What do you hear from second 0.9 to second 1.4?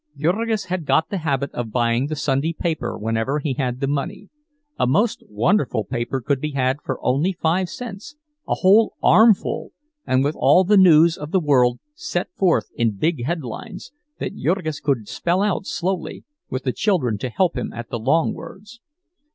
the